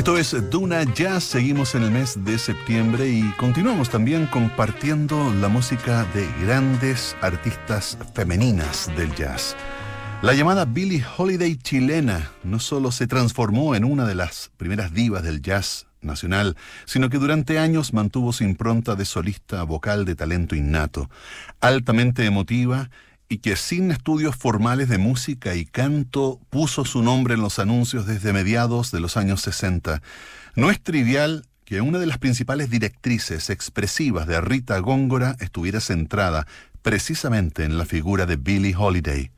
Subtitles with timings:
[0.00, 5.48] Esto es Duna Jazz, seguimos en el mes de septiembre y continuamos también compartiendo la
[5.48, 9.54] música de grandes artistas femeninas del jazz.
[10.22, 15.22] La llamada Billie Holiday chilena no solo se transformó en una de las primeras divas
[15.22, 20.56] del jazz nacional, sino que durante años mantuvo su impronta de solista vocal de talento
[20.56, 21.10] innato,
[21.60, 22.88] altamente emotiva
[23.30, 28.04] y que sin estudios formales de música y canto puso su nombre en los anuncios
[28.04, 30.02] desde mediados de los años 60.
[30.56, 36.48] No es trivial que una de las principales directrices expresivas de Rita Góngora estuviera centrada
[36.82, 39.30] precisamente en la figura de Billie Holiday.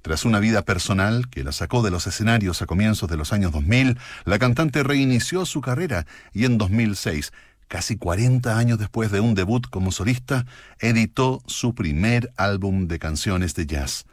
[0.00, 3.52] Tras una vida personal que la sacó de los escenarios a comienzos de los años
[3.52, 7.32] 2000, la cantante reinició su carrera y en 2006
[7.70, 10.44] casi 40 años después de un debut como solista,
[10.80, 14.06] editó su primer álbum de canciones de jazz,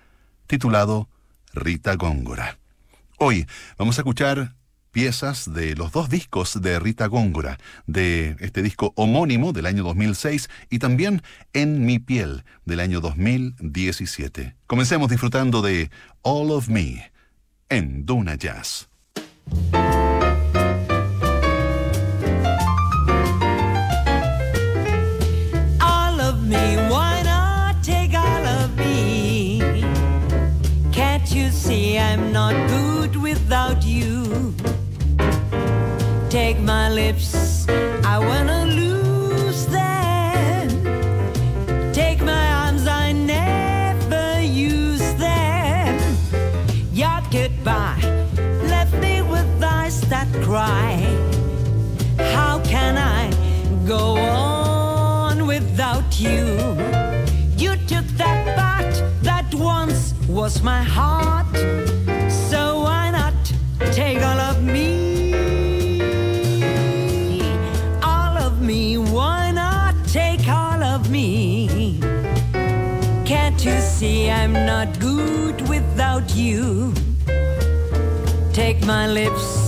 [0.45, 1.09] titulado
[1.53, 2.59] Rita Góngora.
[3.17, 3.47] Hoy
[3.79, 4.53] vamos a escuchar
[4.91, 10.49] piezas de los dos discos de Rita Góngora, de este disco homónimo del año 2006
[10.69, 14.55] y también En mi piel del año 2017.
[14.67, 15.89] Comencemos disfrutando de
[16.21, 17.11] All of Me
[17.69, 18.87] en Duna Jazz.
[32.17, 34.53] I'm not good without you.
[36.29, 37.67] Take my lips,
[38.03, 40.69] I wanna lose them.
[41.93, 45.99] Take my arms, I never use them.
[46.93, 48.01] Your goodbye
[48.73, 50.95] left me with eyes that cry.
[52.35, 53.29] How can I
[53.85, 54.46] go on
[56.19, 56.45] you?
[57.57, 61.47] You took that part that once was my heart
[62.29, 63.33] So why not
[63.91, 64.83] take all of me.
[68.03, 71.99] All of me, why not take all of me?
[73.25, 76.93] Can't you see I'm not good without you?
[78.53, 79.66] Take my lips,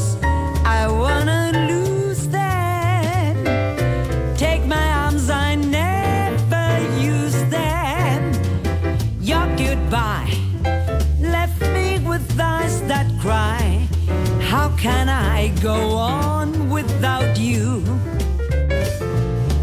[14.80, 17.84] can I go on without you?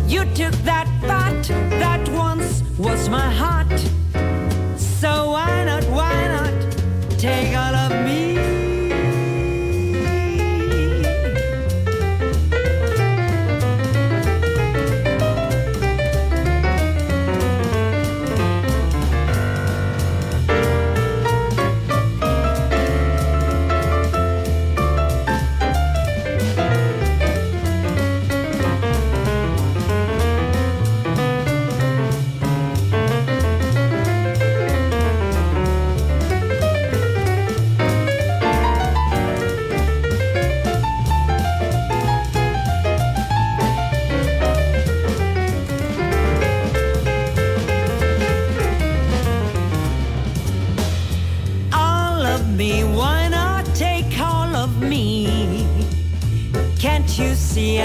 [0.06, 1.46] You took that part
[1.80, 3.85] that once was my heart.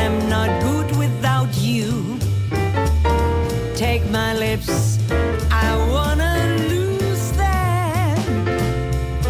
[0.01, 2.17] am not good without you.
[3.75, 4.99] Take my lips,
[5.51, 6.33] I wanna
[6.71, 8.45] lose them.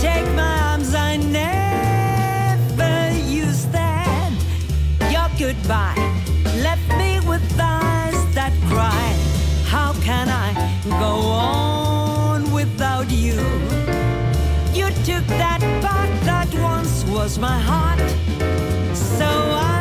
[0.07, 2.95] Take my arms, I never
[3.43, 4.37] use them.
[5.15, 6.03] Your goodbye
[6.67, 9.07] left me with eyes that cry.
[9.65, 10.49] How can I
[11.05, 11.15] go
[11.59, 13.39] on without you?
[14.73, 17.99] You took that part that once was my heart.
[18.93, 19.80] So I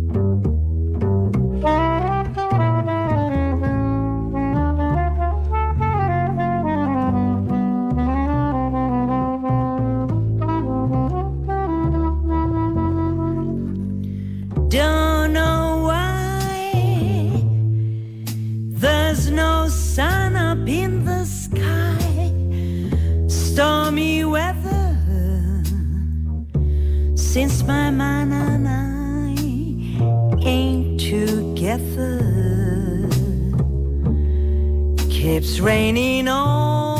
[27.31, 32.19] since my mind and I ain't together.
[35.09, 36.90] Keeps raining all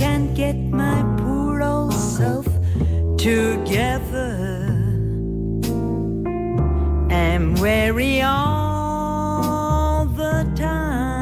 [0.00, 2.46] can't get my poor old self
[3.18, 4.32] together.
[7.10, 11.20] I'm weary all the time.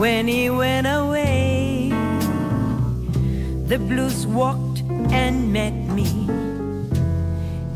[0.00, 1.92] When he went away,
[3.66, 4.80] the blues walked
[5.12, 6.08] and met me.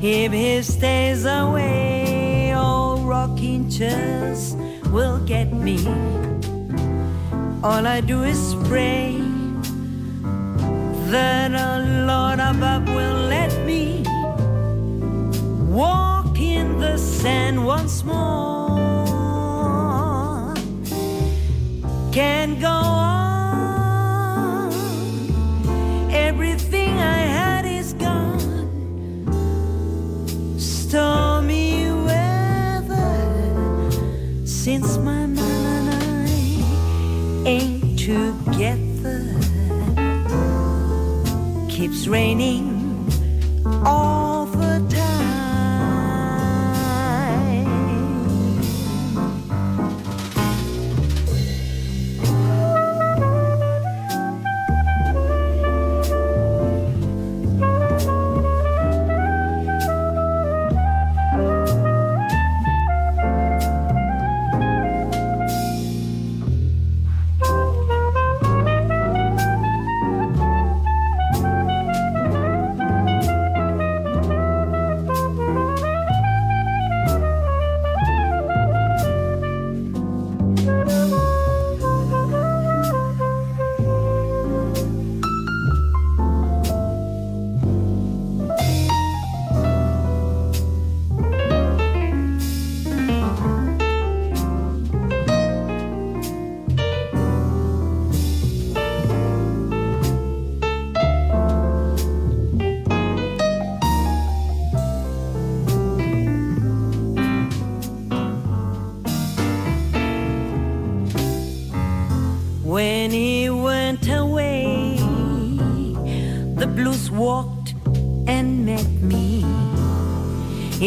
[0.01, 1.94] If he stays away,
[3.65, 5.79] rocking will get me.
[7.63, 9.19] All I do is pray
[11.11, 14.05] that the Lord above will let me
[15.71, 18.75] walk in the sand once more.
[22.13, 23.14] Can't go on.
[42.09, 42.74] Raining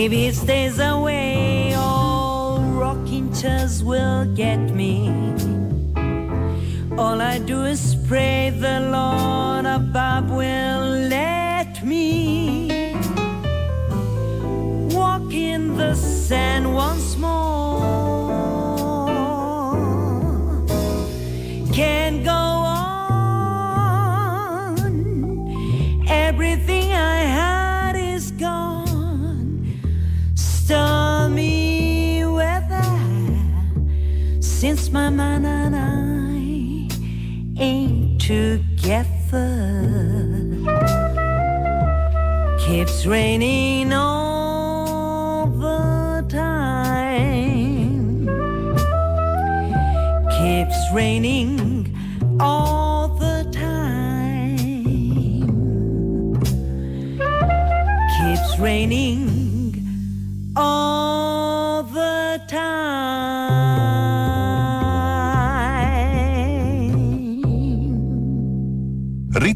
[0.08, 5.10] If he stays away, all rocking chairs will get me.
[6.98, 12.94] All I do is pray the Lord above will let me
[14.96, 17.47] walk in the sand once more.
[43.08, 43.67] Raining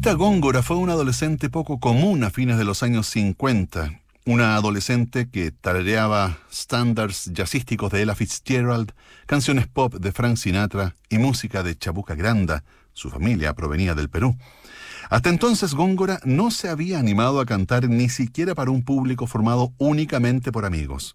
[0.02, 4.00] Rita Góngora fue una adolescente poco común a fines de los años 50.
[4.26, 8.94] Una adolescente que tarareaba estándares jazzísticos de Ella Fitzgerald,
[9.26, 12.64] canciones pop de Frank Sinatra y música de Chabuca Granda.
[12.92, 14.36] Su familia provenía del Perú.
[15.08, 19.72] Hasta entonces Góngora no se había animado a cantar ni siquiera para un público formado
[19.78, 21.14] únicamente por amigos.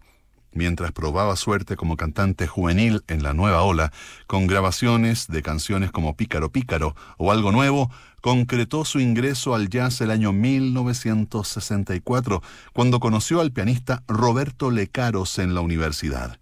[0.52, 3.92] Mientras probaba suerte como cantante juvenil en la nueva ola,
[4.26, 7.90] con grabaciones de canciones como Pícaro Pícaro o Algo Nuevo,
[8.20, 15.54] concretó su ingreso al jazz el año 1964, cuando conoció al pianista Roberto Lecaros en
[15.54, 16.38] la universidad.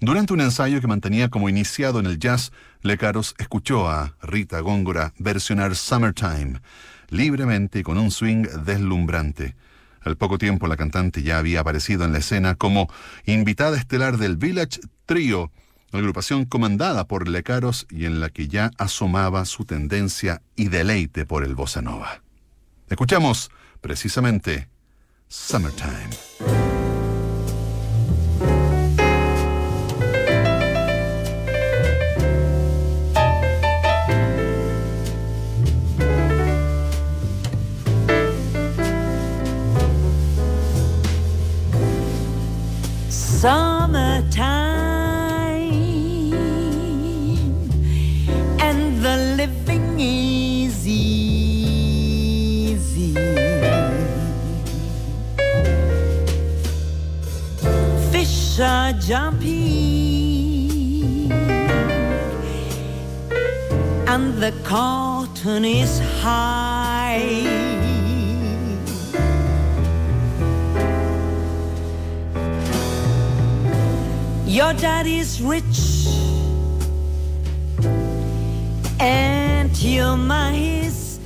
[0.00, 5.12] Durante un ensayo que mantenía como iniciado en el jazz, Lecaros escuchó a Rita Góngora
[5.18, 6.60] versionar Summertime,
[7.08, 9.56] libremente y con un swing deslumbrante.
[10.00, 12.88] Al poco tiempo la cantante ya había aparecido en la escena como
[13.26, 15.50] invitada estelar del Village Trio
[15.92, 21.44] agrupación comandada por Lecaros y en la que ya asomaba su tendencia y deleite por
[21.44, 22.22] el bossa nova.
[22.88, 24.68] Escuchamos precisamente
[25.28, 26.08] Summertime.
[58.58, 59.48] Jumping
[64.08, 67.22] and the cotton is high.
[74.44, 76.08] Your daddy's rich
[78.98, 81.20] and your mom is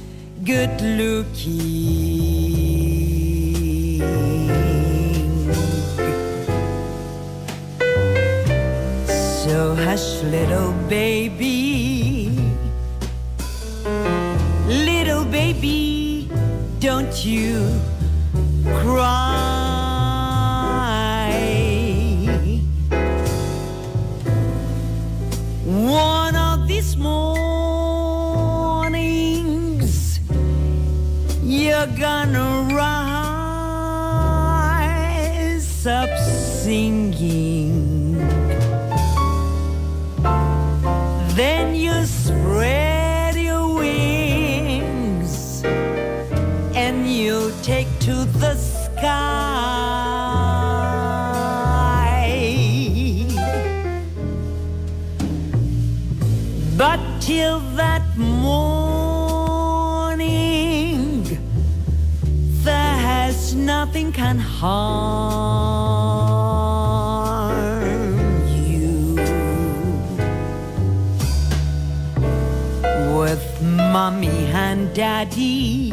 [0.44, 2.21] good looking.
[9.52, 12.32] So hush, little baby.
[14.66, 16.30] Little baby,
[16.80, 17.68] don't you
[18.80, 19.68] cry.
[25.66, 27.28] One of these mornings,
[31.42, 33.46] you're gonna rise
[35.86, 36.08] up
[36.64, 37.81] singing.
[41.34, 45.64] Then you spread your wings
[46.74, 48.92] and you take to the sky.
[56.76, 58.82] But till that morning,
[62.62, 65.72] there has nothing can harm.
[73.92, 75.92] Mommy and daddy.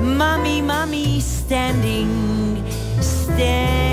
[0.00, 2.62] Mommy, mommy, standing,
[3.00, 3.91] standing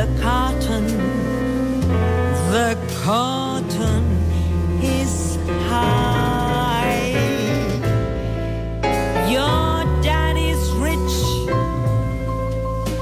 [0.00, 0.86] the cotton,
[2.50, 4.04] the cotton
[4.82, 5.36] is
[5.68, 7.12] high.
[9.28, 11.16] Your daddy's rich,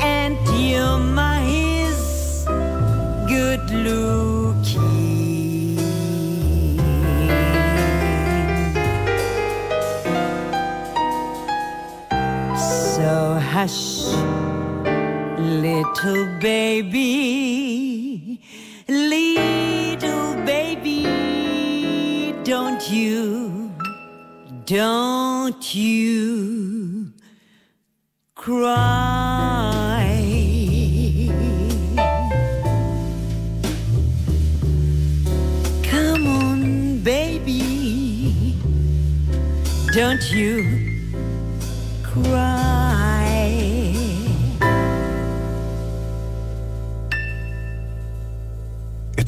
[0.02, 2.44] and your mommy's
[3.28, 4.98] good looking.
[12.56, 13.97] So hush
[15.62, 18.40] little baby,
[18.88, 21.02] little baby,
[22.44, 23.72] don't you,
[24.66, 27.12] don't you
[28.36, 30.04] cry.
[35.82, 38.54] Come on, baby,
[39.92, 40.77] don't you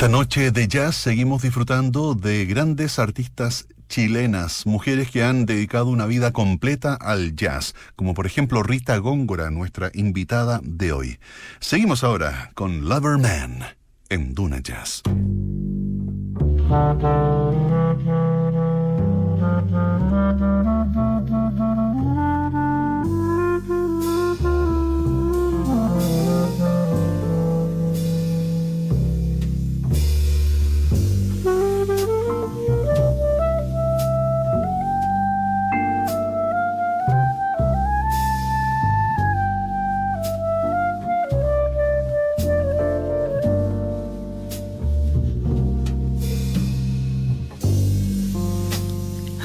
[0.01, 6.07] Esta noche de jazz seguimos disfrutando de grandes artistas chilenas, mujeres que han dedicado una
[6.07, 11.19] vida completa al jazz, como por ejemplo Rita Góngora, nuestra invitada de hoy.
[11.59, 13.59] Seguimos ahora con Lover Man
[14.09, 15.03] en Duna Jazz.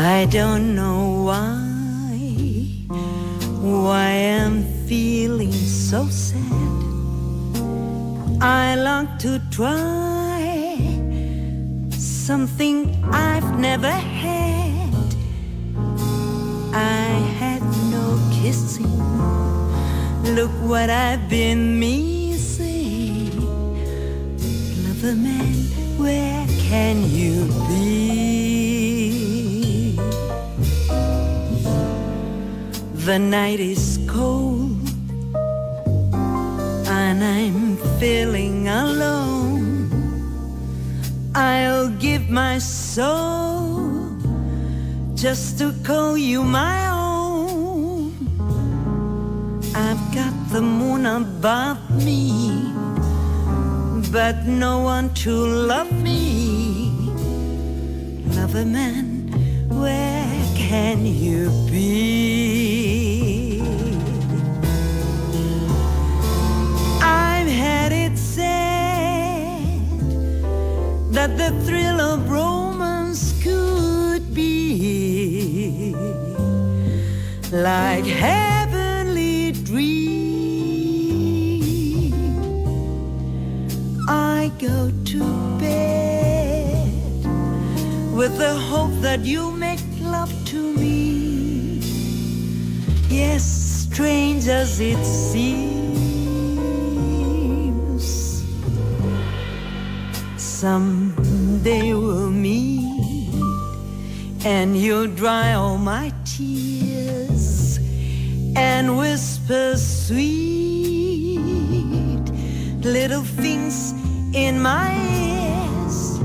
[0.06, 2.20] I don't know why,
[3.60, 6.36] why I'm feeling so sad.
[8.40, 10.78] I long to try
[11.90, 14.94] something I've never had.
[16.72, 17.10] I
[17.42, 18.96] had no kissing.
[20.36, 23.32] Look what I've been missing.
[24.86, 25.56] Lover man,
[25.98, 28.35] where can you be?
[33.06, 34.82] The night is cold
[36.90, 39.92] and I'm feeling alone.
[41.36, 44.18] I'll give my soul
[45.14, 48.12] just to call you my own.
[49.76, 52.74] I've got the moon above me,
[54.12, 56.90] but no one to love me.
[58.34, 59.30] Lover man,
[59.70, 62.35] where can you be?
[71.38, 75.94] The thrill of romance could be
[77.52, 80.06] like heavenly dream.
[84.08, 85.24] I go to
[85.60, 86.88] bed
[88.14, 91.80] with the hope that you make love to me.
[93.10, 95.76] Yes, strange as it seems.
[101.66, 103.34] Someday we'll meet
[104.46, 107.80] and you'll dry all my tears
[108.56, 110.30] and whisper sweet
[112.84, 113.94] little things
[114.36, 116.20] in my ears.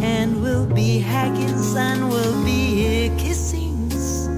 [0.00, 4.28] And we'll be huggings and we'll be kissings.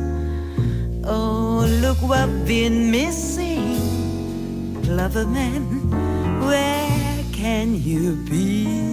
[1.05, 3.77] Oh, look what we've been missing,
[4.97, 5.63] lover man.
[6.41, 8.88] Where can you be?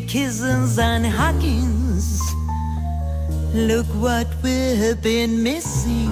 [0.00, 2.20] Be kissing and huggings.
[3.54, 6.10] Look what we've been missing.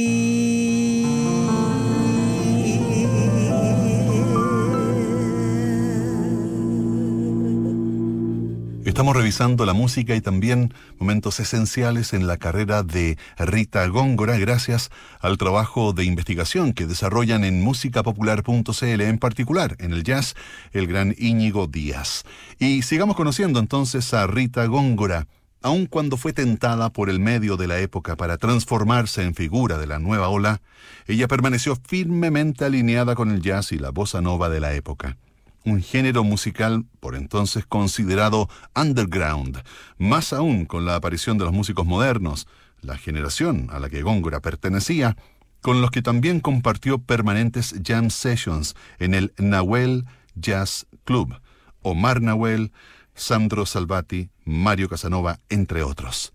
[9.14, 15.38] Revisando la música y también momentos esenciales en la carrera de Rita Góngora gracias al
[15.38, 20.36] trabajo de investigación que desarrollan en musicapopular.cl, en particular en el jazz,
[20.74, 22.24] el gran Íñigo Díaz.
[22.60, 25.28] Y sigamos conociendo entonces a Rita Góngora.
[25.62, 29.88] Aun cuando fue tentada por el medio de la época para transformarse en figura de
[29.88, 30.62] la nueva ola,
[31.08, 35.18] ella permaneció firmemente alineada con el jazz y la bossa nova de la época
[35.66, 39.62] un género musical por entonces considerado underground,
[39.98, 42.48] más aún con la aparición de los músicos modernos,
[42.82, 45.18] la generación a la que Góngora pertenecía,
[45.62, 51.36] con los que también compartió permanentes jam sessions en el Nahuel Jazz Club,
[51.82, 52.72] Omar Nahuel,
[53.14, 56.34] Sandro Salvati, Mario Casanova, entre otros.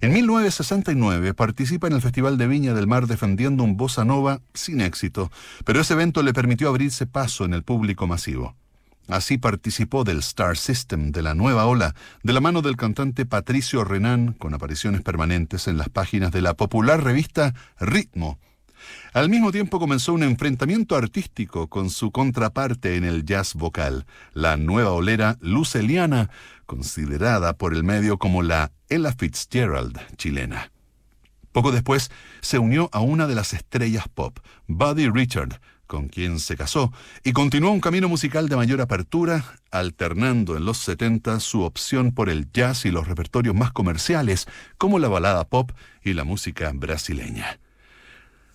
[0.00, 4.80] En 1969 participa en el Festival de Viña del Mar defendiendo un bossa nova sin
[4.80, 5.30] éxito,
[5.64, 8.56] pero ese evento le permitió abrirse paso en el público masivo.
[9.08, 13.84] Así participó del Star System de la nueva ola, de la mano del cantante Patricio
[13.84, 18.38] Renan, con apariciones permanentes en las páginas de la popular revista Ritmo.
[19.12, 24.56] Al mismo tiempo comenzó un enfrentamiento artístico con su contraparte en el jazz vocal, la
[24.56, 26.30] nueva olera Luceliana,
[26.66, 30.70] considerada por el medio como la Ella Fitzgerald chilena.
[31.52, 32.10] Poco después
[32.40, 35.60] se unió a una de las estrellas pop, Buddy Richard,
[35.90, 36.92] con quien se casó,
[37.24, 42.30] y continuó un camino musical de mayor apertura, alternando en los 70 su opción por
[42.30, 44.46] el jazz y los repertorios más comerciales,
[44.78, 45.72] como la balada pop
[46.04, 47.58] y la música brasileña.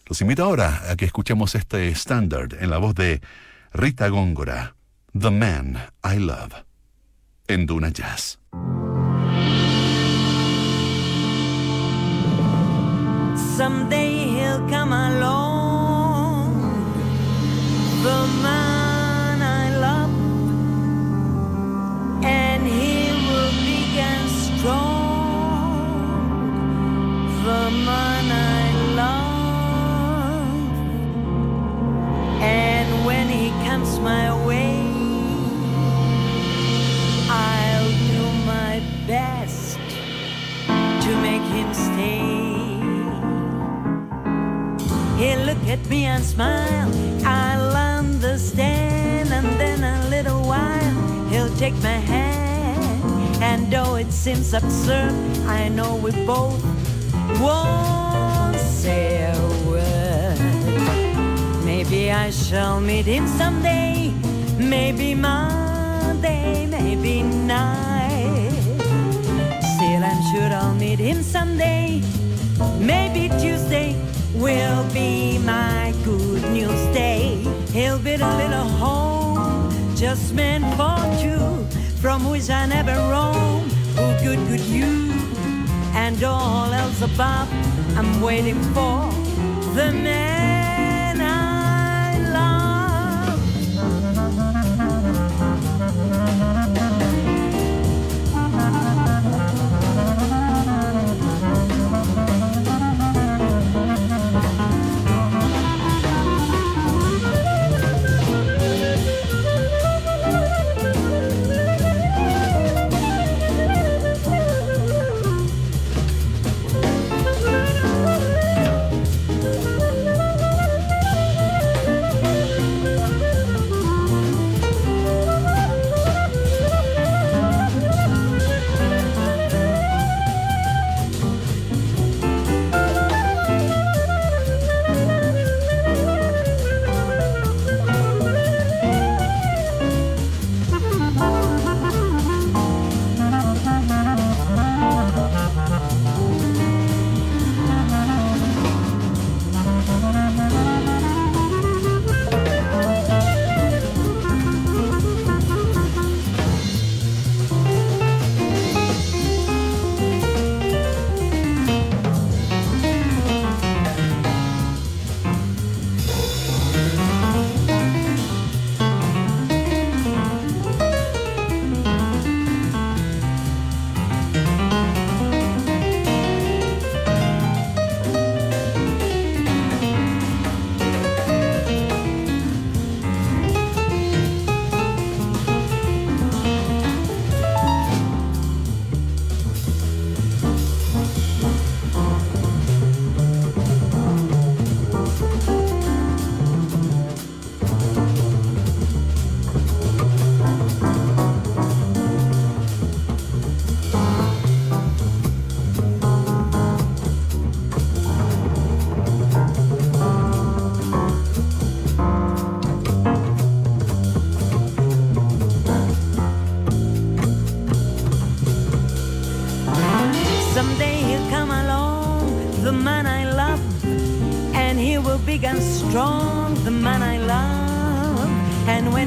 [0.06, 3.19] Los invito ahora a que escuchemos este estándar en la voz de
[3.74, 4.78] Rita Góngora,
[5.12, 6.54] The Man I Love,
[7.50, 8.39] en Duna Jazz.
[13.58, 15.55] Someday he'll come along.
[18.06, 20.13] The man I love,
[22.24, 25.80] and he will be and strong.
[27.44, 28.26] The man
[28.62, 28.65] I
[29.02, 30.74] love,
[32.44, 34.78] and when he comes my way,
[37.28, 38.74] I'll do my
[39.08, 39.80] best
[41.04, 42.22] to make him stay.
[45.18, 47.05] He'll look at me and smile.
[51.58, 53.04] Take my hand.
[53.41, 55.13] And though it seems absurd,
[55.48, 56.62] I know we both
[57.39, 59.38] won't say a
[59.70, 60.39] word.
[61.63, 64.13] Maybe I shall meet him someday,
[64.58, 68.52] maybe Monday, maybe night.
[69.76, 72.02] Still, I'm sure I'll meet him someday,
[72.80, 73.96] maybe Tuesday
[74.34, 77.38] will be my good news day.
[77.72, 79.24] He'll be a little home
[79.95, 81.65] just meant for two,
[82.01, 83.69] from which I never roam.
[83.95, 85.12] Who good could you?
[85.93, 87.49] And all else above,
[87.97, 89.10] I'm waiting for
[89.73, 90.55] the man.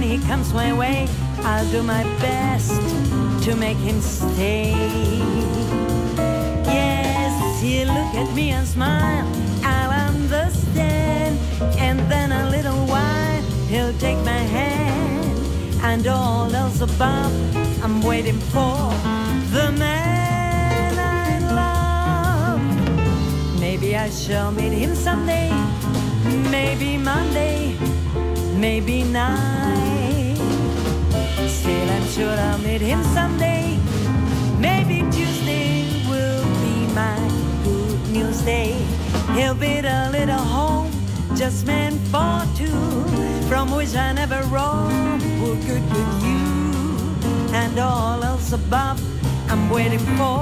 [0.09, 1.07] He comes my way,
[1.40, 2.73] I'll do my best
[3.44, 4.73] to make him stay.
[6.64, 9.27] Yes, he'll look at me and smile,
[9.62, 11.38] I'll understand.
[11.77, 15.38] And then a little while, he'll take my hand.
[15.83, 17.35] And all else above,
[17.85, 18.77] I'm waiting for
[19.53, 23.61] the man I love.
[23.61, 25.53] Maybe I shall meet him someday,
[26.51, 27.77] maybe Monday,
[28.57, 29.67] maybe night.
[31.68, 33.78] Still, I'm sure I'll meet him someday.
[34.59, 37.18] Maybe Tuesday will be my
[37.62, 38.72] good news day.
[39.35, 40.90] He'll build a little home
[41.37, 43.04] just meant for two,
[43.50, 45.18] from which I never roam.
[45.66, 48.98] Good with you and all else above.
[49.50, 50.40] I'm waiting for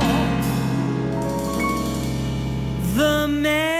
[2.94, 3.75] the man.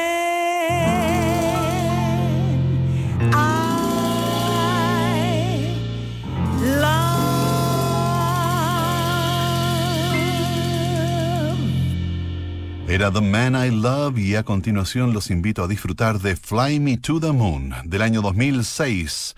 [12.96, 16.96] Era The Man I Love y a continuación los invito a disfrutar de Fly Me
[16.96, 19.34] to the Moon del año 2006.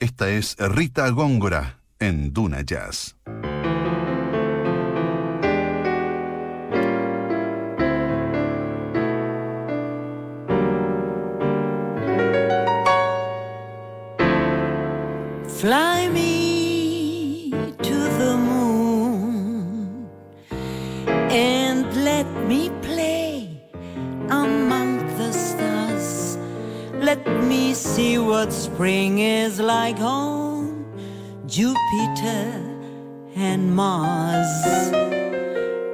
[0.00, 3.14] Esta es Rita Góngora en Duna Jazz.
[15.60, 17.50] Fly me
[17.82, 20.08] to the moon
[21.30, 22.70] and let me
[27.12, 30.86] Let me see what spring is like on
[31.46, 32.46] Jupiter
[33.36, 34.48] and Mars.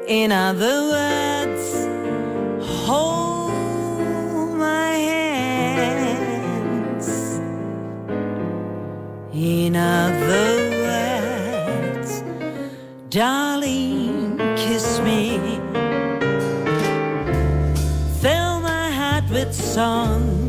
[0.07, 1.89] In other words,
[2.87, 3.51] hold
[4.57, 7.09] my hands.
[9.35, 12.23] In other words,
[13.11, 15.41] darling, kiss me.
[18.23, 20.49] Fill my heart with song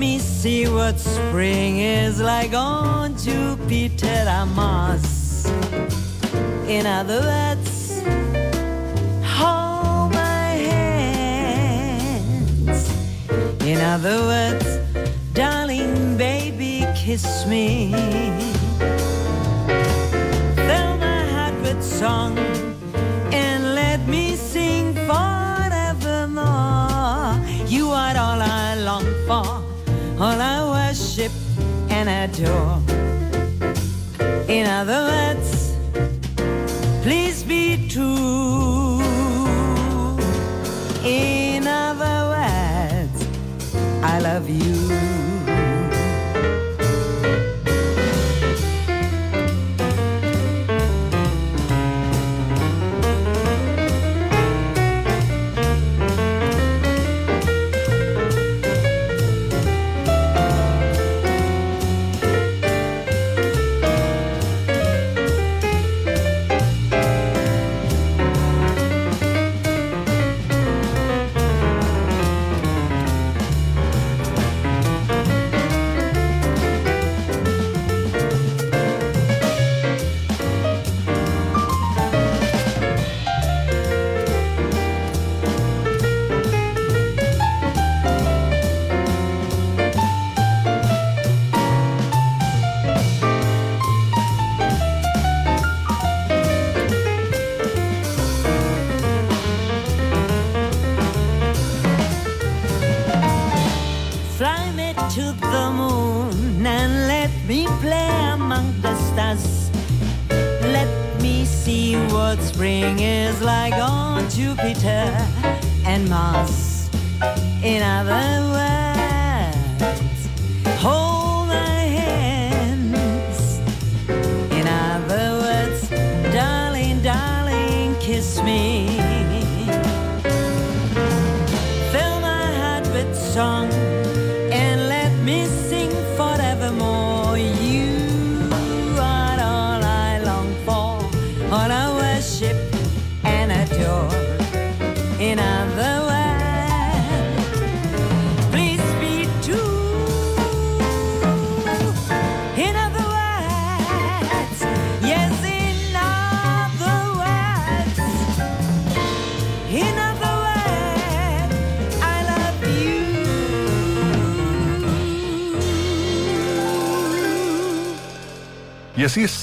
[0.00, 5.44] me see what spring is like on Jupiter and Mars.
[6.66, 8.00] In other words,
[9.22, 10.54] hold my
[11.76, 12.88] hands.
[13.66, 14.78] In other words,
[15.34, 17.92] darling baby, kiss me.
[20.56, 22.38] Fill my heart with song
[30.20, 31.32] all I worship
[31.88, 32.78] and adore.
[34.48, 35.49] In other words,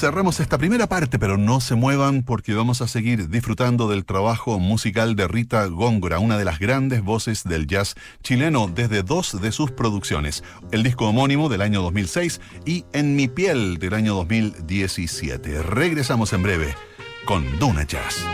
[0.08, 4.58] cerramos esta primera parte, pero no se muevan porque vamos a seguir disfrutando del trabajo
[4.58, 9.52] musical de Rita Góngora, una de las grandes voces del jazz chileno desde dos de
[9.52, 15.62] sus producciones, el disco homónimo del año 2006 y En mi piel del año 2017.
[15.62, 16.74] Regresamos en breve
[17.26, 18.24] con Duna Jazz.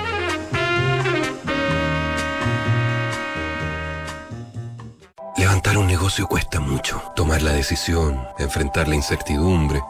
[5.36, 7.02] Levantar un negocio cuesta mucho.
[7.16, 9.80] Tomar la decisión, enfrentar la incertidumbre.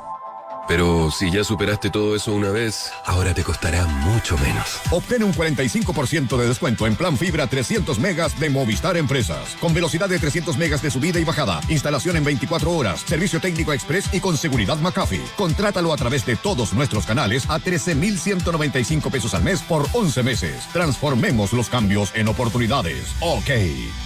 [0.67, 4.81] Pero si ya superaste todo eso una vez, ahora te costará mucho menos.
[4.91, 9.57] Obtén un 45% de descuento en plan fibra 300 megas de Movistar Empresas.
[9.61, 11.61] Con velocidad de 300 megas de subida y bajada.
[11.69, 13.01] Instalación en 24 horas.
[13.01, 15.25] Servicio técnico express y con seguridad McAfee.
[15.37, 20.69] Contrátalo a través de todos nuestros canales a 13,195 pesos al mes por 11 meses.
[20.73, 23.15] Transformemos los cambios en oportunidades.
[23.21, 23.51] Ok.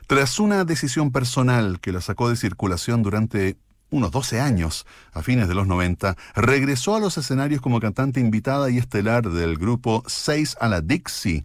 [0.08, 3.56] Tras una decisión personal que la sacó de circulación durante
[3.92, 8.70] unos 12 años, a fines de los 90, regresó a los escenarios como cantante invitada
[8.70, 11.44] y estelar del grupo Seis a la Dixie.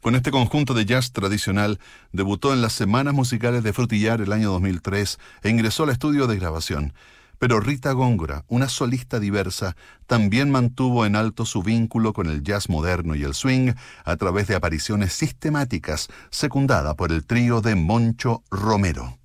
[0.00, 1.78] Con este conjunto de jazz tradicional,
[2.12, 6.36] debutó en las Semanas Musicales de Frutillar el año 2003 e ingresó al estudio de
[6.36, 6.94] grabación.
[7.38, 9.76] Pero Rita Góngora, una solista diversa,
[10.06, 13.72] también mantuvo en alto su vínculo con el jazz moderno y el swing
[14.04, 19.19] a través de apariciones sistemáticas, secundada por el trío de Moncho Romero.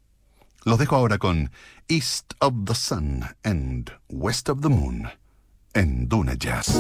[0.67, 1.51] Los dejo ahora con
[1.87, 5.07] East of the Sun and West of the Moon
[5.75, 6.73] en Duna Jazz.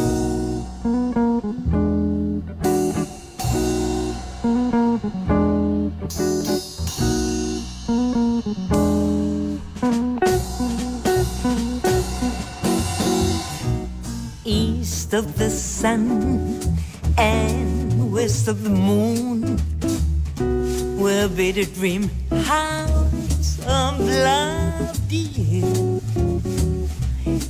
[14.45, 16.59] east of the sun
[17.17, 19.59] and west of the moon
[20.97, 22.09] will be the dream
[22.45, 23.04] house
[23.67, 25.99] of love, dear.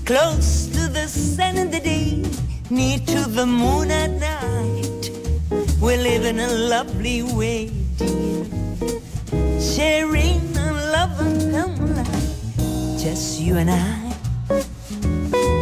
[0.06, 2.24] Close to the sun in the day,
[2.70, 5.12] near to the moon at night.
[5.82, 8.46] We live in a lovely way, dear.
[9.60, 11.52] Sharing a love and
[11.98, 14.06] life, just you and I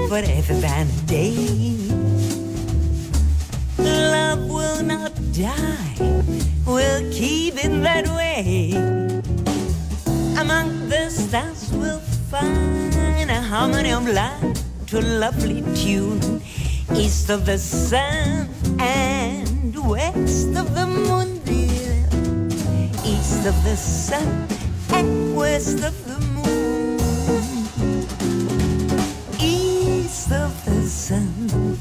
[0.09, 1.87] forever than a day.
[3.79, 5.95] Love will not die,
[6.65, 9.12] we'll keep it that way.
[10.37, 11.99] Among the stars, we'll
[12.31, 16.41] find a harmony of light to a lovely tune.
[16.95, 22.05] East of the sun and west of the moon, dear.
[23.05, 24.47] East of the sun
[24.91, 26.99] and west of the moon.
[29.39, 31.77] East of the sun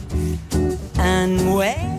[0.98, 1.91] and west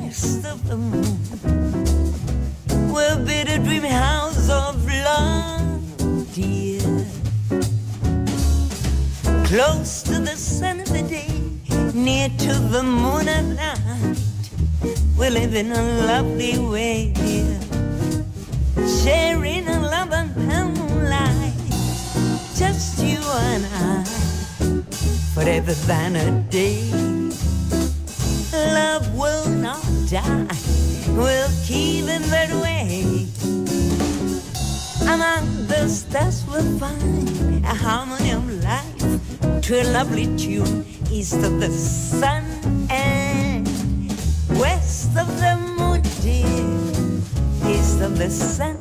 [12.53, 14.17] to the moon at night.
[15.17, 17.59] We live in a lovely way, dear.
[19.01, 20.31] Sharing a love and
[21.09, 21.57] life,
[22.55, 24.03] just you and I
[25.33, 26.81] forever than a day.
[28.77, 30.59] Love will not die,
[31.17, 33.27] we'll keep it that way.
[35.13, 38.82] Among the stars we'll find a harmony of life
[39.64, 42.43] to a lovely tune east of the sun
[42.89, 43.66] and
[44.59, 47.72] west of the moon, dear.
[47.72, 48.78] East of the sun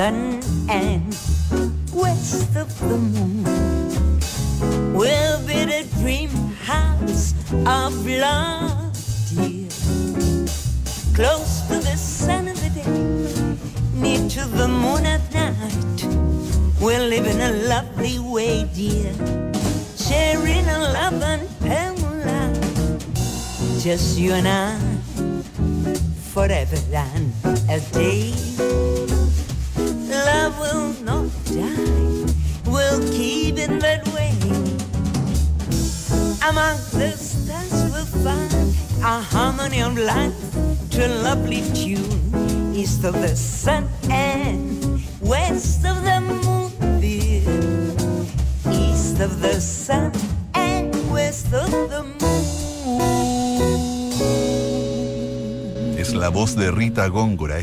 [0.00, 0.40] dân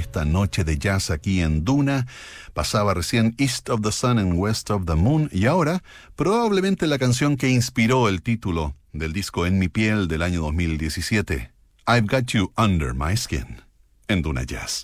[0.07, 2.07] esta noche de jazz aquí en Duna
[2.53, 5.83] Pasaba recién East of the Sun and West of the Moon y ahora
[6.15, 11.51] probablemente la canción que inspiró el título del disco En mi piel del año 2017,
[11.87, 13.61] I've Got You Under My Skin,
[14.07, 14.83] en Duna Jazz.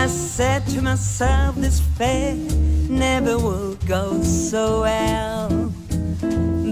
[0.00, 2.34] I said to myself, this fair
[2.88, 5.50] never will go so well.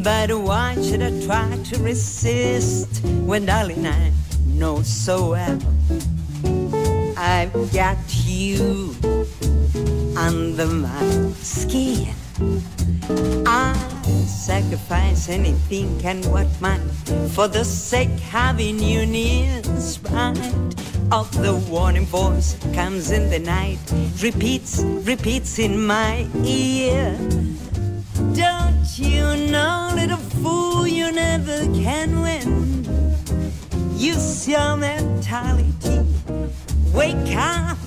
[0.02, 4.12] But why should I try to resist when, darling, I
[4.46, 5.58] know so well
[7.18, 8.96] I've got you
[10.16, 12.14] under my skin.
[13.46, 16.80] I sacrifice anything and what might
[17.30, 20.54] for the sake having you near, spite
[21.10, 23.78] of the warning voice comes in the night,
[24.22, 27.16] repeats, repeats in my ear.
[28.34, 32.84] Don't you know, little fool, you never can win.
[33.96, 36.04] Use your mentality,
[36.92, 37.78] wake up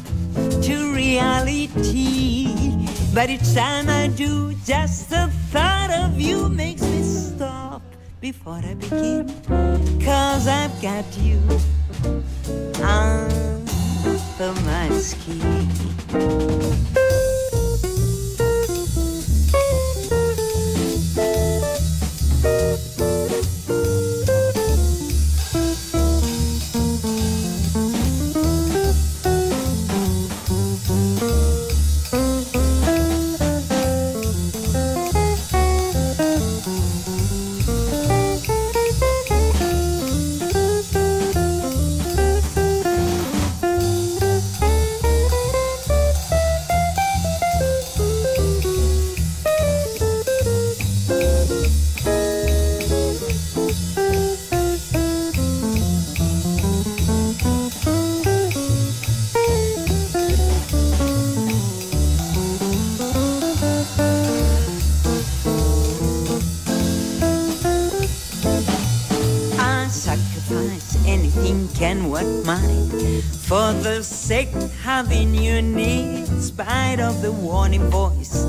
[0.64, 2.48] to reality.
[3.14, 7.82] But each time I do, just the thought of you makes me stop
[8.22, 9.28] before I begin.
[10.00, 11.42] Cause I've got you
[12.82, 15.68] under my skin.
[77.22, 78.46] The warning voice,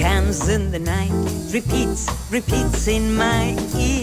[0.00, 1.10] comes in the night,
[1.52, 3.97] repeats, repeats in my ear.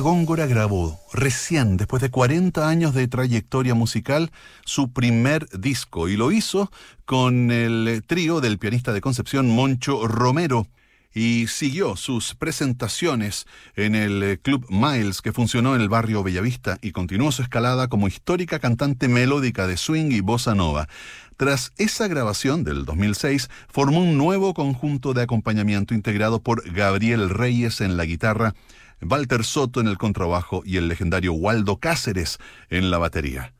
[0.00, 4.32] Góngora grabó recién, después de 40 años de trayectoria musical,
[4.64, 6.70] su primer disco y lo hizo
[7.04, 10.66] con el trío del pianista de Concepción Moncho Romero
[11.12, 16.92] y siguió sus presentaciones en el Club Miles que funcionó en el barrio Bellavista y
[16.92, 20.88] continuó su escalada como histórica cantante melódica de swing y bossa nova.
[21.36, 27.80] Tras esa grabación del 2006, formó un nuevo conjunto de acompañamiento integrado por Gabriel Reyes
[27.80, 28.54] en la guitarra,
[29.02, 32.38] Walter Soto en el contrabajo y el legendario Waldo Cáceres
[32.68, 33.54] en la batería.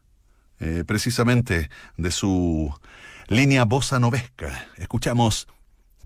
[0.59, 2.74] Eh, precisamente de su
[3.28, 5.49] línea bossa novesca, escuchamos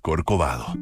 [0.03, 0.77] Corcovado.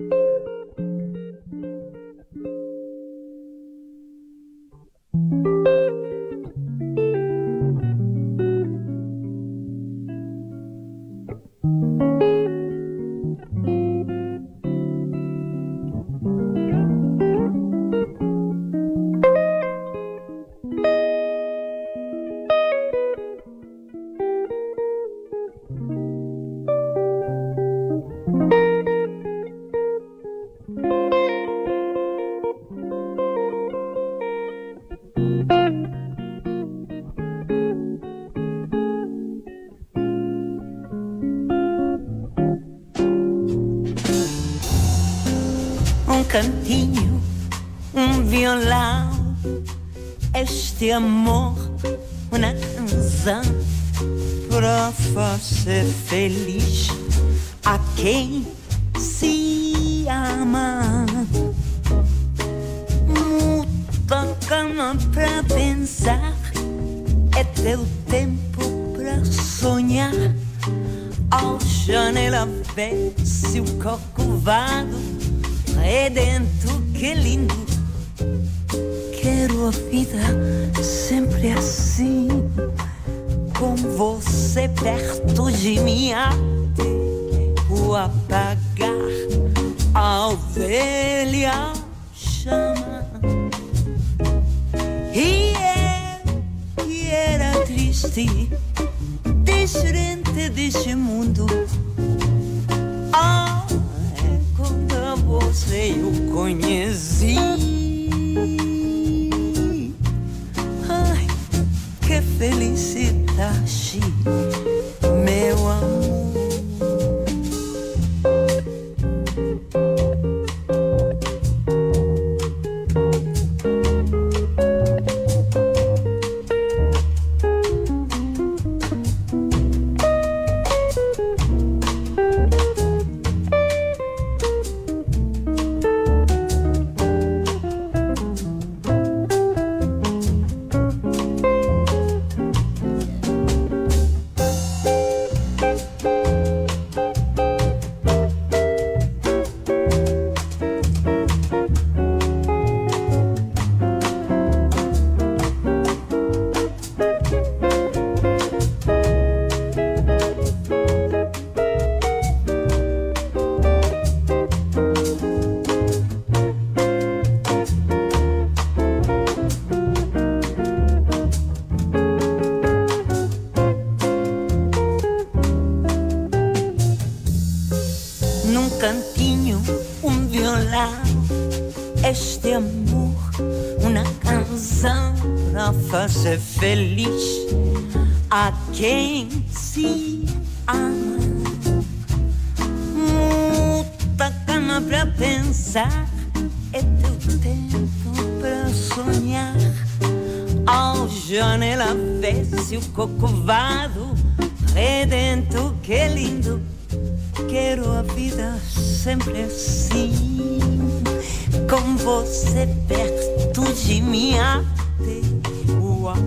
[98.10, 98.50] Triste,
[99.44, 101.46] diferente deste mundo.
[103.12, 103.66] Ah,
[105.26, 107.36] você eu conheci.
[110.88, 111.26] Ai,
[112.00, 114.00] que felicidade,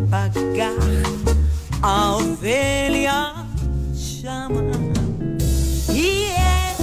[0.05, 0.73] apagar
[1.81, 3.47] a ovelha
[3.95, 4.61] chama.
[5.93, 6.75] E é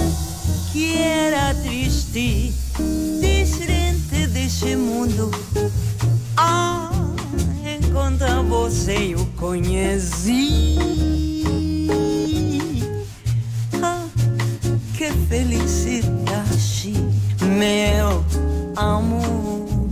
[0.71, 2.53] que era triste,
[3.21, 5.31] diferente deste mundo.
[6.37, 6.91] Ah,
[7.65, 11.03] enquanto você eu conheci.
[15.33, 16.93] felicidade,
[17.57, 18.23] meu
[18.75, 19.89] amor,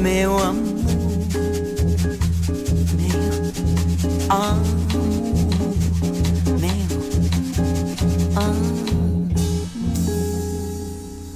[0.00, 0.63] meu amor, meu amor,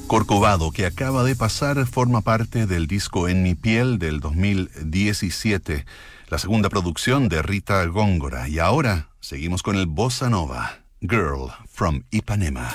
[0.07, 5.85] Corcovado, que acaba de pasar, forma parte del disco En mi piel del 2017,
[6.29, 8.49] la segunda producción de Rita Góngora.
[8.49, 10.79] Y ahora seguimos con el Bossa Nova.
[11.01, 12.75] Girl from Ipanema.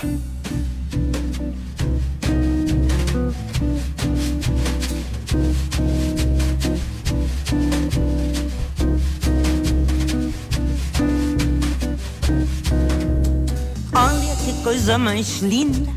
[14.73, 15.93] Coisa mais linda,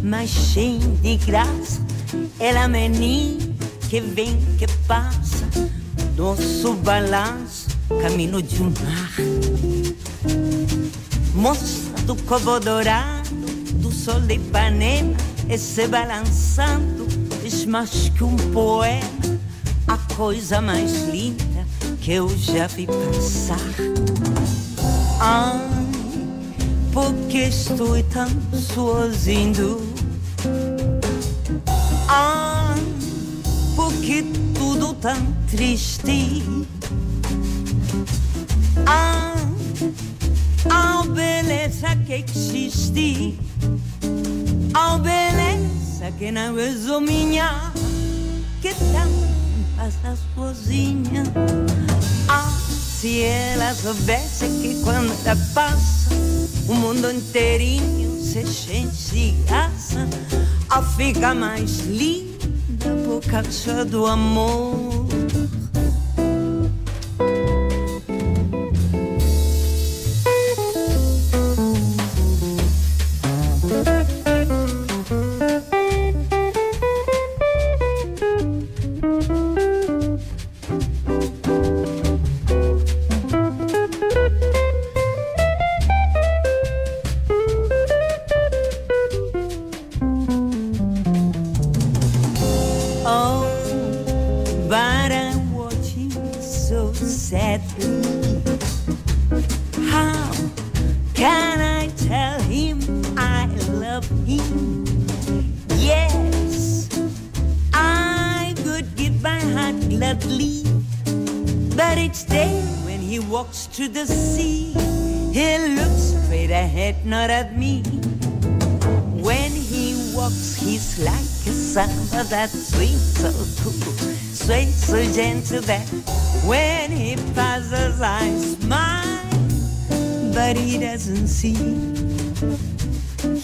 [0.00, 1.84] mais cheia de graça.
[2.38, 3.52] Ela menina
[3.90, 5.44] que vem, que passa,
[6.16, 7.66] nosso balanço,
[8.00, 9.12] caminho de um mar
[11.34, 13.28] moça do covo dourado,
[13.74, 15.16] do sol de Ipanema,
[15.48, 17.08] e se balançando,
[17.42, 19.02] diz mais que um poema,
[19.88, 21.66] a coisa mais linda
[22.00, 23.58] que eu já vi passar.
[25.18, 25.85] Ai,
[26.96, 29.82] porque estou tão sozinho?
[32.08, 32.80] Ai,
[33.76, 34.24] porque
[34.54, 35.14] tudo tão
[35.50, 36.42] triste?
[38.86, 39.46] Ai,
[40.70, 43.38] a beleza que existe,
[44.72, 47.72] a beleza que não é minha,
[48.62, 51.24] que tão passa sozinha.
[52.26, 52.50] Ah,
[53.00, 56.08] se ela soubesse que quando ela passa,
[56.66, 60.08] o mundo inteirinho se enche de graça,
[60.70, 62.48] a fica mais linda
[63.04, 65.06] por causa do amor.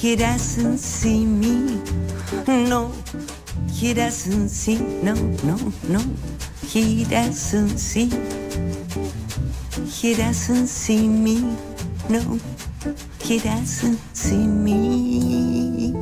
[0.00, 1.80] He doesn't see me,
[2.46, 2.92] no,
[3.72, 5.56] he doesn't see, no, no,
[5.88, 6.00] no,
[6.66, 8.10] he doesn't see,
[9.86, 11.56] he doesn't see me,
[12.08, 12.38] no,
[13.20, 15.92] he doesn't see me.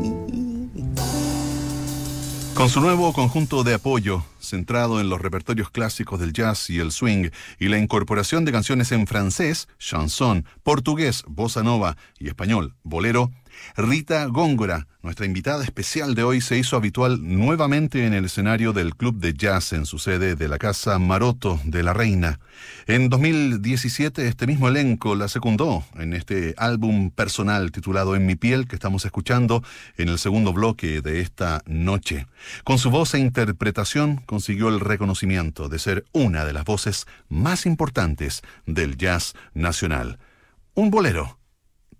[2.54, 6.92] Con su nuevo conjunto de apoyo, centrado en los repertorios clásicos del jazz y el
[6.92, 13.30] swing, y la incorporación de canciones en francés, chanson, portugués, bossa nova y español, bolero,
[13.76, 18.96] Rita Góngora, nuestra invitada especial de hoy, se hizo habitual nuevamente en el escenario del
[18.96, 22.40] Club de Jazz en su sede de la Casa Maroto de la Reina.
[22.86, 28.66] En 2017 este mismo elenco la secundó en este álbum personal titulado En mi piel
[28.66, 29.62] que estamos escuchando
[29.96, 32.26] en el segundo bloque de esta noche.
[32.64, 37.66] Con su voz e interpretación consiguió el reconocimiento de ser una de las voces más
[37.66, 40.18] importantes del jazz nacional.
[40.74, 41.38] Un bolero.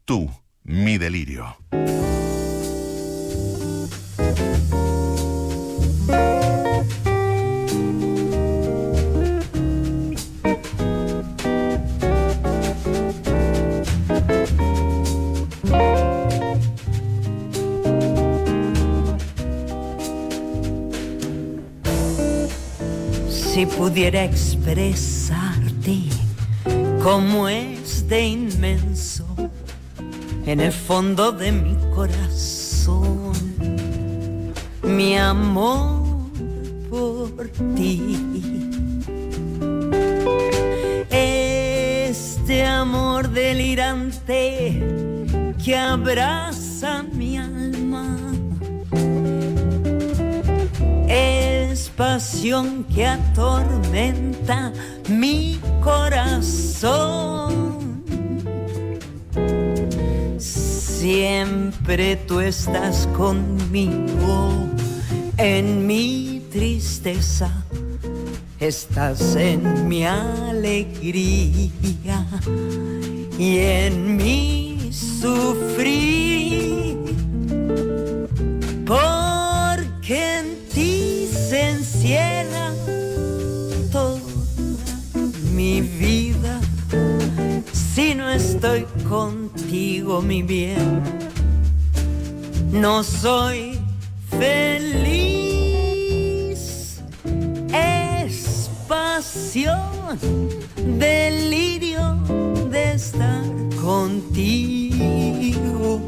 [0.04, 0.30] Tú
[0.64, 1.56] mi delirio.
[23.28, 25.98] Si pudiera expresarte
[27.02, 29.19] cómo es de inmenso
[30.51, 33.32] en el fondo de mi corazón,
[34.82, 36.03] mi amor
[36.90, 37.46] por
[37.76, 38.18] ti.
[41.09, 44.82] Este amor delirante
[45.64, 48.18] que abraza mi alma.
[51.09, 54.72] Es pasión que atormenta
[55.09, 57.69] mi corazón.
[61.01, 64.68] Siempre tú estás conmigo
[65.38, 67.51] en mi tristeza,
[68.59, 70.92] estás en mi alegría
[73.38, 76.98] y en mi sufrir.
[78.84, 82.74] Porque en ti se encierra
[88.01, 91.03] Si no estoy contigo, mi bien,
[92.72, 93.78] no soy
[94.38, 95.42] feliz.
[97.74, 100.18] Es pasión,
[100.98, 102.16] delirio
[102.70, 103.44] de estar
[103.82, 106.01] contigo.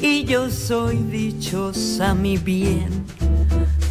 [0.00, 3.04] Y yo soy dichosa, mi bien,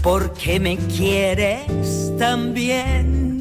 [0.02, 3.35] porque me quieres también.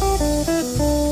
[0.00, 1.07] うん。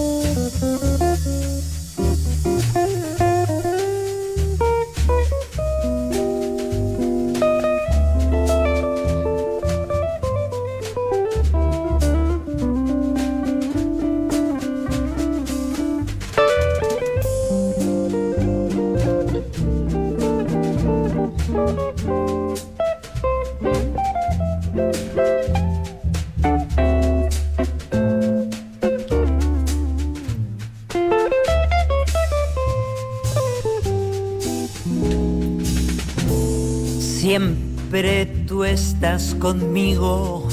[39.16, 40.46] Estás conmigo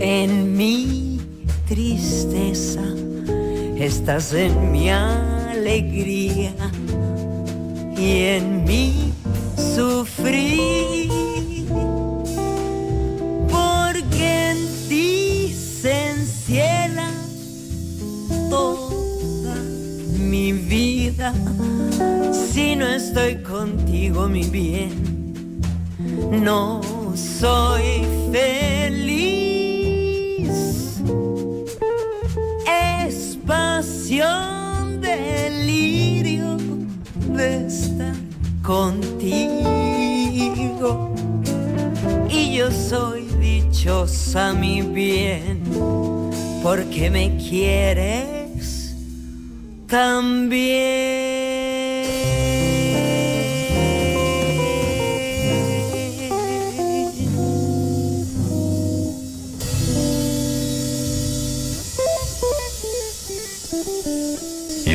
[0.00, 1.20] en mi
[1.68, 2.80] tristeza,
[3.76, 6.54] estás en mi alegría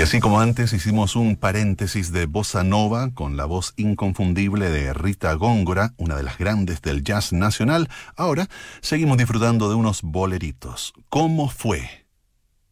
[0.04, 5.32] así como antes hicimos un paréntesis de bossa nova con la voz inconfundible de Rita
[5.34, 8.49] Góngora, una de las grandes del jazz nacional, ahora
[8.82, 10.93] seguimos disfrutando de unos boleritos.
[11.08, 12.06] ¿Cómo fue?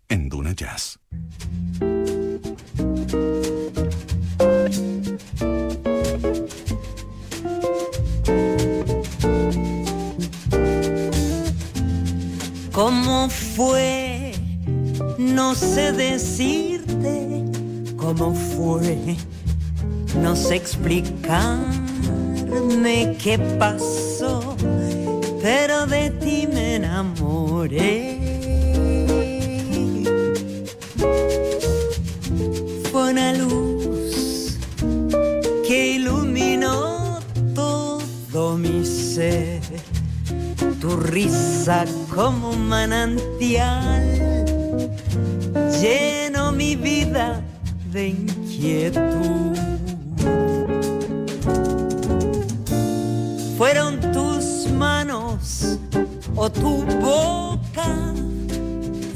[0.10, 1.00] En Duna Jazz.
[12.74, 14.34] ¿Cómo fue?
[15.18, 16.71] No sé decirte
[18.02, 19.16] cómo fue,
[20.22, 21.56] no sé explicarme
[23.22, 24.58] qué pasó,
[25.40, 28.18] pero de ti me enamoré.
[32.92, 34.58] Fue una luz
[35.68, 37.20] que iluminó
[37.54, 39.62] todo mi ser,
[40.80, 44.22] tu risa como un manantial
[45.80, 47.42] lleno mi vida
[47.92, 49.58] de inquietud.
[53.58, 55.78] Fueron tus manos
[56.36, 58.14] o tu boca,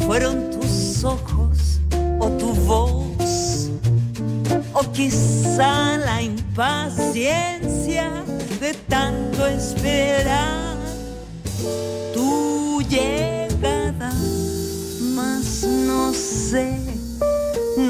[0.06, 1.80] fueron tus ojos
[2.20, 3.70] o tu voz,
[4.74, 8.12] o quizá la impaciencia
[8.60, 10.76] de tanto esperar
[12.90, 13.25] llegada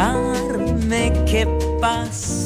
[0.00, 1.46] Explicarme qué
[1.80, 2.39] pasó,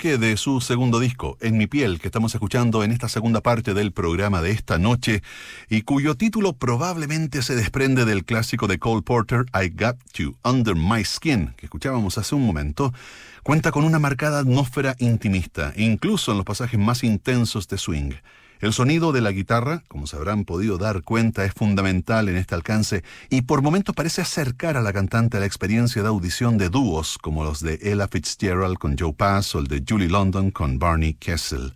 [0.00, 3.92] De su segundo disco, En mi piel, que estamos escuchando en esta segunda parte del
[3.92, 5.22] programa de esta noche,
[5.68, 10.74] y cuyo título probablemente se desprende del clásico de Cole Porter, I Got You Under
[10.74, 12.94] My Skin, que escuchábamos hace un momento,
[13.42, 18.12] cuenta con una marcada atmósfera intimista, incluso en los pasajes más intensos de swing.
[18.60, 22.54] El sonido de la guitarra, como se habrán podido dar cuenta, es fundamental en este
[22.54, 26.68] alcance y por momentos parece acercar a la cantante a la experiencia de audición de
[26.68, 30.78] dúos como los de Ella Fitzgerald con Joe Pass o el de Julie London con
[30.78, 31.72] Barney Kessel.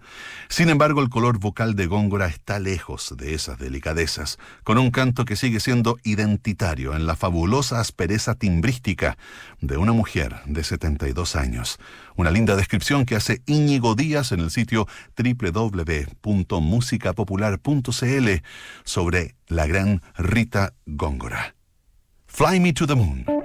[0.50, 5.24] Sin embargo, el color vocal de Góngora está lejos de esas delicadezas, con un canto
[5.24, 9.16] que sigue siendo identitario en la fabulosa aspereza timbrística
[9.62, 11.78] de una mujer de 72 años.
[12.16, 14.86] Una linda descripción que hace Íñigo Díaz en el sitio
[16.74, 18.42] www.musicapopular.cl
[18.84, 21.54] sobre la gran Rita Góngora.
[22.26, 23.43] Fly Me to the Moon.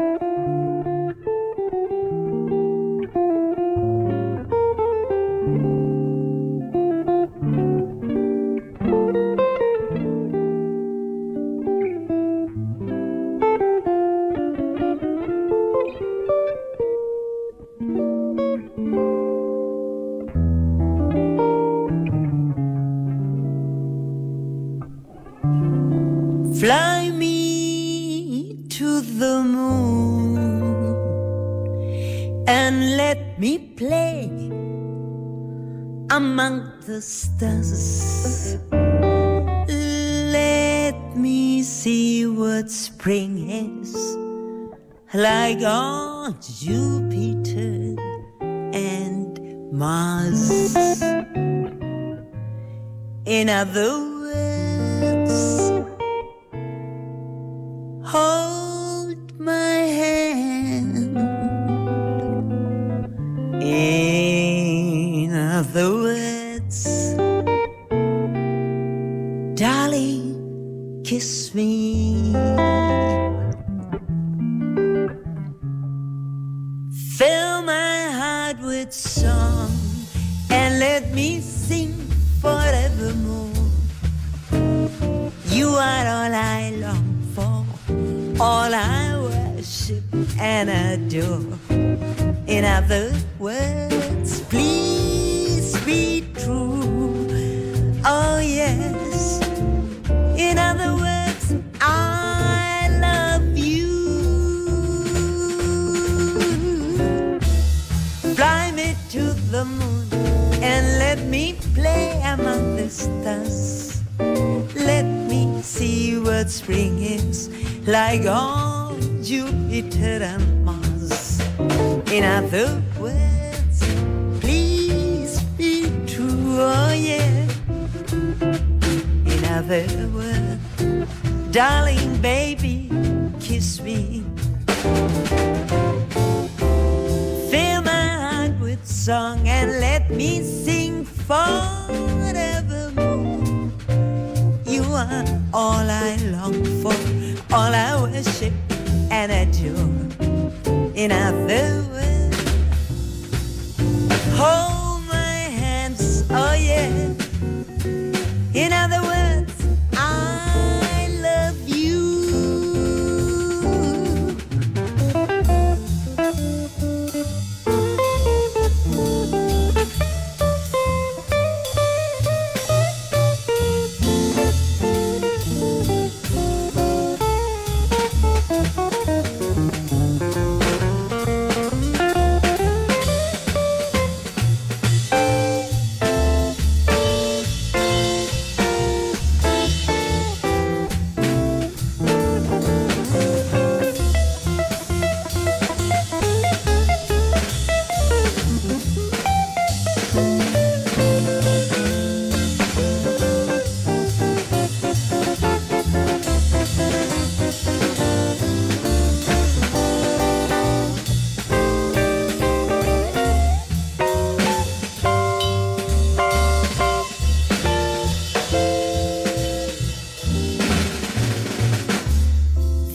[46.29, 46.88] want you.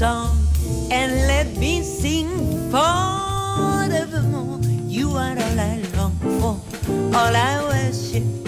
[0.00, 0.34] Song
[0.90, 2.26] and let me sing
[2.70, 4.58] forevermore.
[4.88, 6.56] You are all I long for,
[7.14, 8.39] all I worship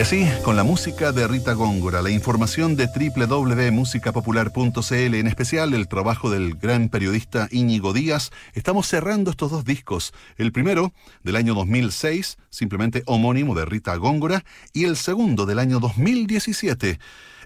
[0.00, 5.88] Y así, con la música de Rita Góngora, la información de www.musicapopular.cl, en especial el
[5.88, 10.14] trabajo del gran periodista Íñigo Díaz, estamos cerrando estos dos discos.
[10.38, 14.42] El primero, del año 2006, simplemente homónimo de Rita Góngora,
[14.72, 16.98] y el segundo, del año 2017,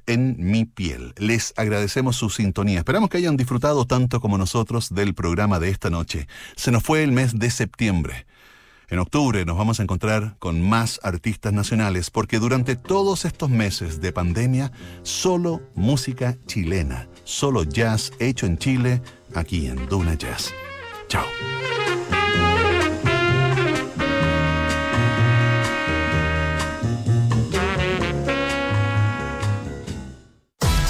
[0.07, 1.13] en mi piel.
[1.17, 2.79] Les agradecemos su sintonía.
[2.79, 6.29] Esperamos que hayan disfrutado tanto como nosotros del programa de esta noche.
[6.55, 8.27] Se nos fue el mes de septiembre.
[8.95, 14.01] En octubre nos vamos a encontrar con más artistas nacionales porque durante todos estos meses
[14.01, 14.71] de pandemia,
[15.03, 19.03] solo música chilena, solo jazz hecho en Chile,
[19.35, 20.55] aquí en Duna Jazz.
[21.09, 21.25] Chao.